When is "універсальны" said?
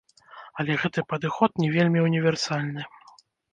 2.09-2.81